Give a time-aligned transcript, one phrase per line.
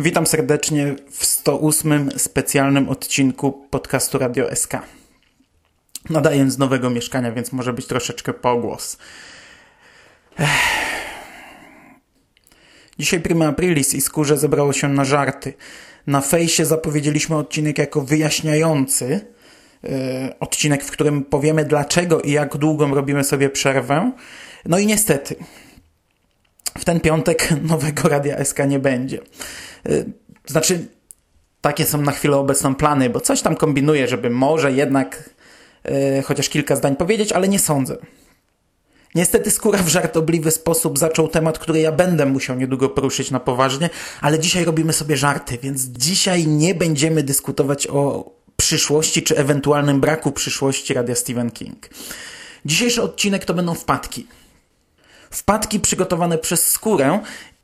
[0.00, 4.72] Witam serdecznie w 108 specjalnym odcinku podcastu Radio SK.
[6.10, 8.98] Nadaję z nowego mieszkania, więc może być troszeczkę pogłos.
[10.38, 10.48] Ech.
[12.98, 15.52] Dzisiaj prima aprilis i skórze zebrało się na żarty.
[16.06, 19.20] Na fejsie zapowiedzieliśmy odcinek jako wyjaśniający.
[19.82, 19.90] Yy,
[20.40, 24.12] odcinek, w którym powiemy dlaczego i jak długą robimy sobie przerwę.
[24.64, 25.36] No i niestety,
[26.88, 29.20] ten piątek nowego Radia SK nie będzie.
[29.88, 30.12] Y,
[30.46, 30.86] znaczy,
[31.60, 35.30] takie są na chwilę obecną plany, bo coś tam kombinuję, żeby może jednak
[35.84, 37.96] yy, chociaż kilka zdań powiedzieć, ale nie sądzę.
[39.14, 43.90] Niestety skóra w żartobliwy sposób zaczął temat, który ja będę musiał niedługo poruszyć na poważnie,
[44.20, 50.32] ale dzisiaj robimy sobie żarty, więc dzisiaj nie będziemy dyskutować o przyszłości czy ewentualnym braku
[50.32, 51.88] przyszłości Radia Stephen King.
[52.64, 54.26] Dzisiejszy odcinek to będą wpadki.
[55.30, 57.20] Wpadki przygotowane przez skórę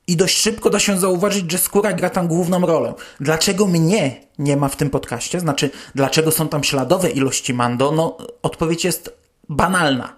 [0.06, 2.94] i dość szybko da się zauważyć, że skóra gra tam główną rolę.
[3.20, 5.40] Dlaczego mnie nie ma w tym podcaście?
[5.40, 7.92] Znaczy, dlaczego są tam śladowe ilości Mando?
[7.92, 9.10] No, odpowiedź jest
[9.48, 10.16] banalna.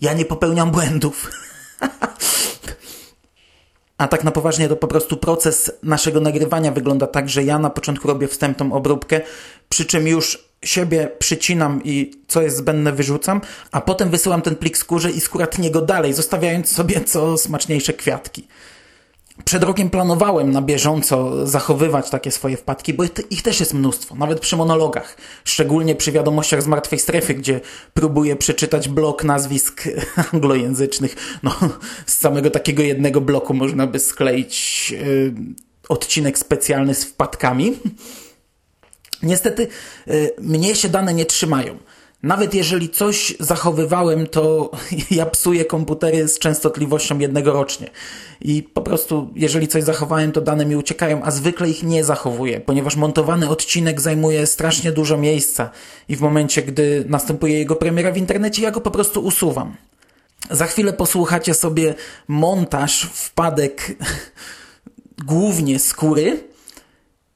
[0.00, 1.30] Ja nie popełniam błędów.
[3.98, 7.70] A tak na poważnie to po prostu proces naszego nagrywania wygląda tak, że ja na
[7.70, 9.20] początku robię wstępną obróbkę,
[9.68, 13.40] przy czym już siebie przycinam i co jest zbędne wyrzucam,
[13.72, 17.92] a potem wysyłam ten plik skórze i skóra tnie go dalej, zostawiając sobie co smaczniejsze
[17.92, 18.48] kwiatki.
[19.44, 24.40] Przed rokiem planowałem na bieżąco zachowywać takie swoje wpadki, bo ich też jest mnóstwo, nawet
[24.40, 25.16] przy monologach.
[25.44, 27.60] Szczególnie przy wiadomościach z martwej strefy, gdzie
[27.94, 29.84] próbuję przeczytać blok nazwisk
[30.32, 31.16] anglojęzycznych.
[31.42, 31.54] No,
[32.06, 35.34] z samego takiego jednego bloku można by skleić yy,
[35.88, 37.76] odcinek specjalny z wpadkami.
[39.22, 39.68] Niestety,
[40.06, 41.78] yy, mnie się dane nie trzymają.
[42.22, 44.70] Nawet jeżeli coś zachowywałem, to
[45.10, 47.90] ja psuję komputery z częstotliwością jednego rocznie.
[48.40, 52.60] I po prostu, jeżeli coś zachowałem, to dane mi uciekają, a zwykle ich nie zachowuję,
[52.60, 55.70] ponieważ montowany odcinek zajmuje strasznie dużo miejsca
[56.08, 59.76] i w momencie, gdy następuje jego premiera w internecie, ja go po prostu usuwam.
[60.50, 61.94] Za chwilę posłuchacie sobie
[62.28, 63.96] montaż wpadek
[65.26, 66.47] głównie skóry,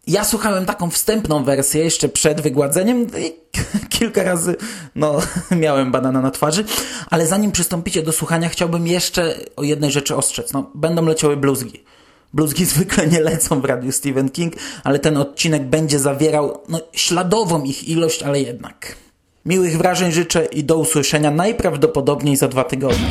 [0.06, 3.32] ja słuchałem taką wstępną wersję jeszcze przed wygładzeniem i
[3.98, 4.56] kilka razy
[4.94, 5.20] no,
[5.62, 6.64] miałem banana na twarzy,
[7.10, 10.52] ale zanim przystąpicie do słuchania, chciałbym jeszcze o jednej rzeczy ostrzec.
[10.52, 11.84] No, będą leciały bluzgi.
[12.32, 14.54] Bluzgi zwykle nie lecą w radiu Stephen King,
[14.84, 18.96] ale ten odcinek będzie zawierał no, śladową ich ilość, ale jednak.
[19.46, 23.08] Miłych wrażeń życzę i do usłyszenia najprawdopodobniej za dwa tygodnie.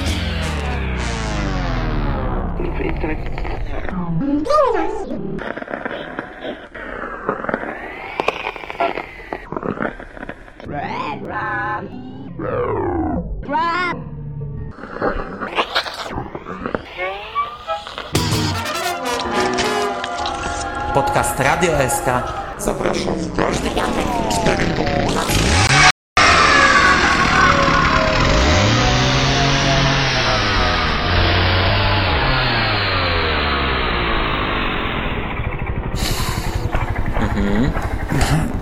[21.21, 22.05] Podcast Radio SK
[22.57, 24.05] zapraszam w każdy piątek
[24.41, 25.39] 4 po północy.
[37.19, 37.71] Mhm.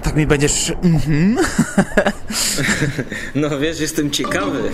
[0.03, 0.73] Tak mi będziesz.
[0.83, 1.37] Mhm.
[3.35, 4.71] No wiesz, jestem ciekawy.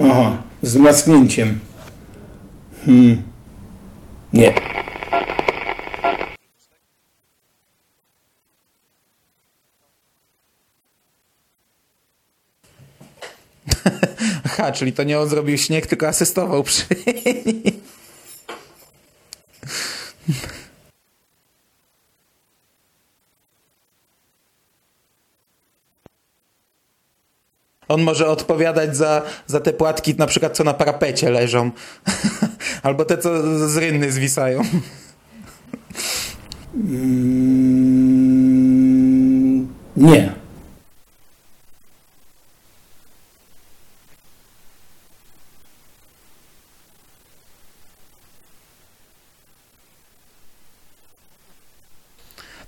[0.00, 1.58] Aha, z masknięciem.
[2.86, 3.22] Hmm.
[4.32, 4.54] Nie.
[14.44, 16.84] Aha, czyli to nie on zrobił śnieg, tylko asystował przy
[27.92, 31.70] On może odpowiadać za, za te płatki, na przykład co na parapecie leżą.
[32.82, 34.62] Albo te, co z rynny zwisają.
[36.74, 37.68] Mm,
[39.96, 40.32] nie.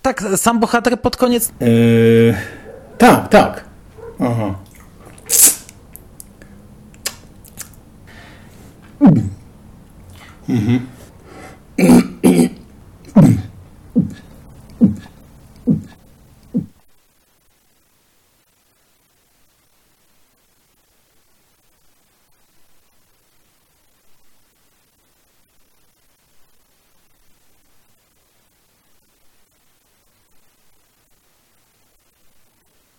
[0.03, 2.35] Tak, sam bohater pod koniec Yy,
[2.99, 3.65] tak, tak.
[4.21, 4.55] Aha.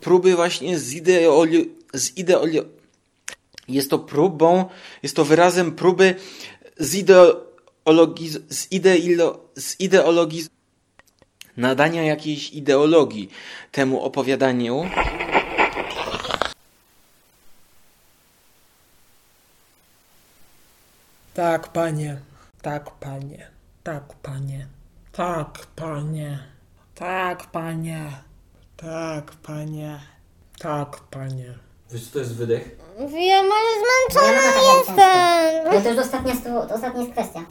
[0.05, 2.61] Próby właśnie z ideoli...
[3.67, 4.69] Jest to próbą,
[5.03, 6.15] jest to wyrazem próby
[6.81, 8.39] zideologiz...
[8.50, 9.39] z ideolo...
[9.57, 10.50] z ideologiz...
[11.57, 13.29] nadania jakiejś ideologii
[13.71, 14.89] temu opowiadaniu.
[21.33, 22.17] Tak, panie.
[22.62, 23.51] Tak, panie.
[23.83, 24.67] Tak, panie.
[25.12, 26.39] Tak, panie.
[26.95, 28.12] Tak, panie.
[28.77, 30.00] Tak, panie.
[30.59, 31.64] Tak, panie.
[31.91, 32.69] Wiesz co to jest wydech?
[32.99, 35.67] Wiem, ale zmęczona Ja mam taką jestem.
[35.71, 37.41] Ale to już ostatnia, stu- ostatnia jest kwestia.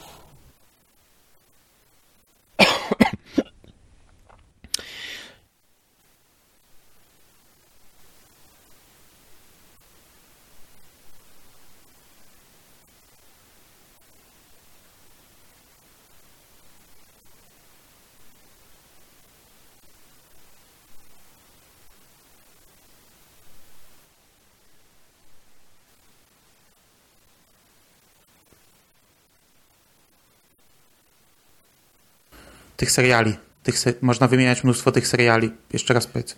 [32.77, 33.35] Tych seriali.
[33.63, 35.51] Tych można wymieniać mnóstwo tych seriali.
[35.73, 36.35] Jeszcze raz powiedz.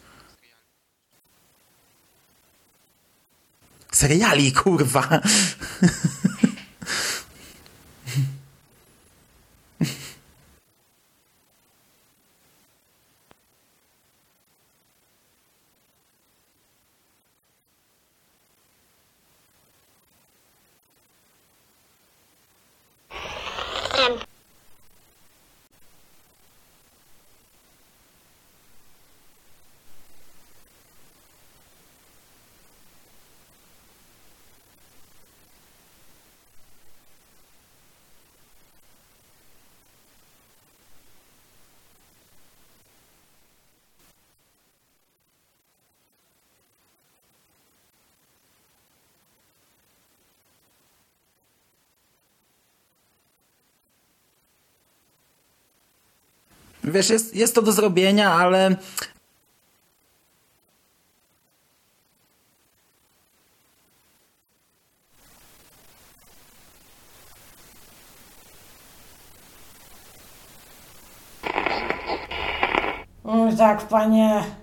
[3.92, 5.10] Seriali, kurwa!
[56.92, 58.76] Wiesz, jest, jest to do zrobienia, ale
[73.24, 74.57] O, tak, panie.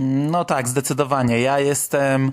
[0.00, 1.40] No tak, zdecydowanie.
[1.40, 2.32] Ja jestem.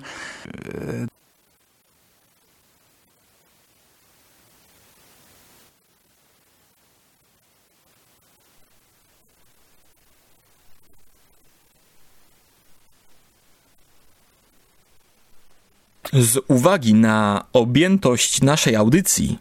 [16.13, 19.39] Z uwagi na objętość naszej audycji.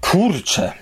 [0.00, 0.72] Kurczę.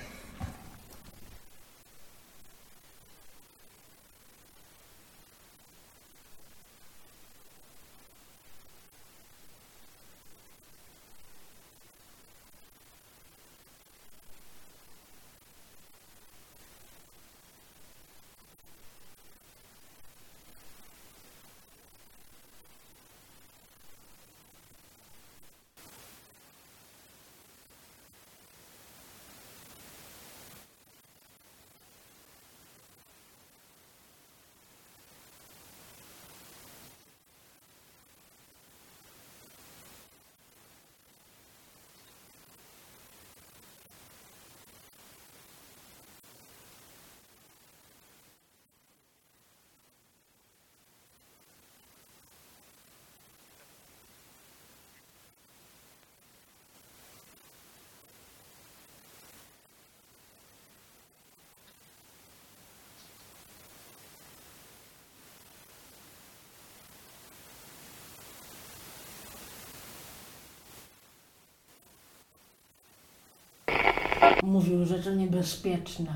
[74.49, 76.15] Mówił, że to niebezpieczne.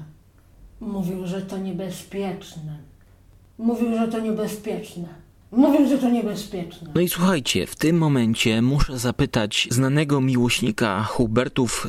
[0.80, 2.78] Mówił, że to niebezpieczne.
[3.58, 5.08] Mówił, że to niebezpieczne.
[5.52, 6.90] Mówił, że to niebezpieczne.
[6.94, 11.88] No i słuchajcie, w tym momencie muszę zapytać znanego miłośnika Hubertów.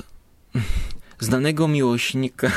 [1.20, 2.52] Znanego miłośnika.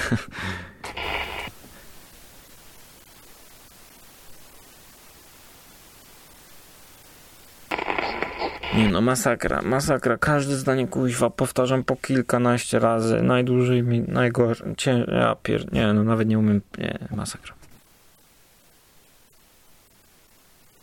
[8.76, 10.18] Nie no, masakra, masakra.
[10.18, 13.22] Każde zdanie kuźwa powtarzam po kilkanaście razy.
[13.22, 14.76] Najdłużej mi, najgorzej.
[14.76, 15.72] Cię, ja pier...
[15.72, 16.60] Nie no, nawet nie umiem.
[16.78, 17.54] Nie, masakra.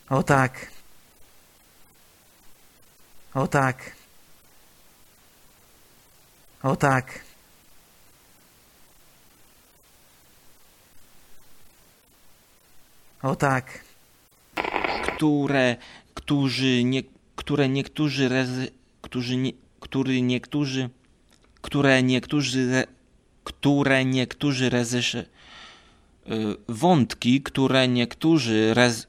[0.09, 0.67] O tak.
[3.33, 3.77] O tak.
[6.63, 7.19] O tak.
[13.21, 13.65] O tak.
[15.23, 15.75] które,
[16.13, 17.01] którzy nie,
[17.43, 18.67] które niektórzy rezy,
[19.01, 20.89] którzy nie, który niektórzy,
[21.62, 22.83] które niektórzy, re,
[23.43, 25.25] które niektórzy rezysze, y,
[26.67, 29.07] wątki, które niektórzy rez,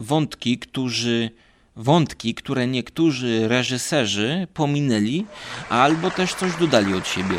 [0.00, 1.30] wątki, którzy,
[1.76, 5.26] wątki, które niektórzy reżyserzy pominęli,
[5.68, 7.36] albo też coś dodali od siebie.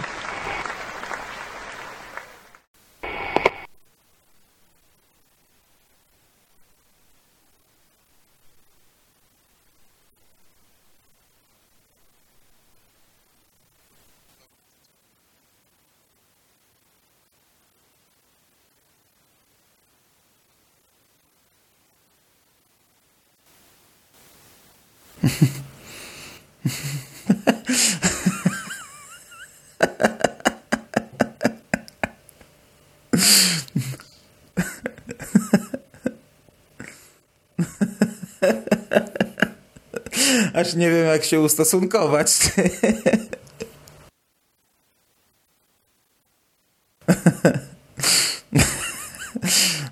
[40.53, 42.31] Aż nie wiem, jak się ustosunkować.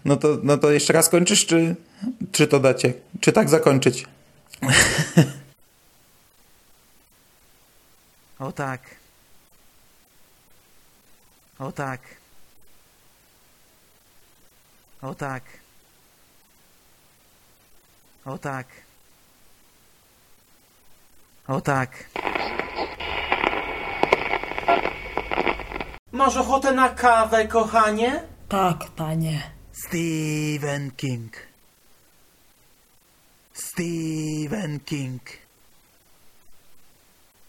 [0.05, 1.75] No to, no to jeszcze raz kończysz, czy,
[2.31, 2.93] czy to dacie?
[3.19, 4.05] Czy tak zakończyć?
[8.39, 8.81] O tak.
[11.59, 12.01] O tak.
[15.01, 15.43] O tak.
[18.25, 18.67] O tak.
[21.47, 21.89] O tak.
[26.11, 28.23] Masz ochotę na kawę, kochanie?
[28.47, 29.51] Tak, panie.
[29.71, 31.48] Stephen King.
[33.59, 35.19] Stephen King.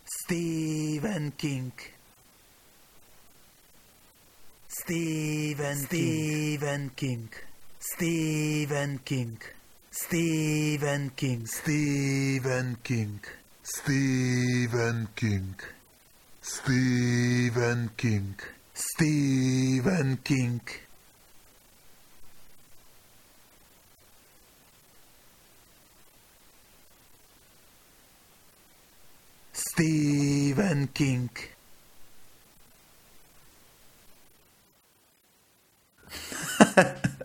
[0.05, 1.73] Stephen King.
[4.67, 7.29] Stephen Stephen King.
[7.79, 9.39] Stephen King.
[9.93, 11.47] Stephen King.
[11.47, 13.21] Stephen King.
[13.63, 15.55] Stephen King.
[16.43, 18.35] Stephen King.
[18.75, 20.61] Stephen King.
[29.71, 31.31] Stephen King.